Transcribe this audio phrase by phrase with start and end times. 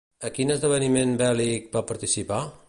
[0.27, 2.43] A quin esdeveniment bèl·lic va participar?